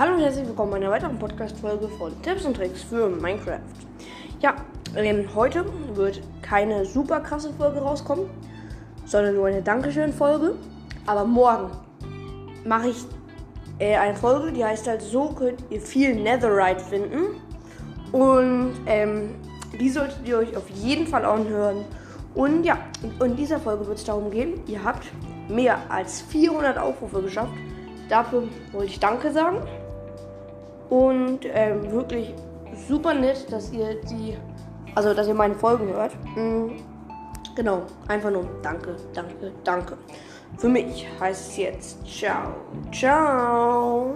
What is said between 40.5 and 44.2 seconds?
Für mich heißt es jetzt Ciao, ciao.